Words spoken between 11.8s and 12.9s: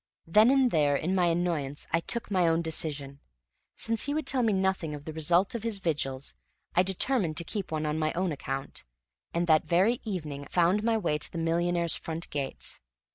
front gates.